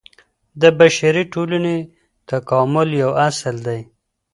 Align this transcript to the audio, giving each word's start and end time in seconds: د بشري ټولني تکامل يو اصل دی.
د 0.61 0.63
بشري 0.79 1.23
ټولني 1.33 1.77
تکامل 2.29 2.89
يو 3.01 3.11
اصل 3.27 3.55
دی. 3.67 3.79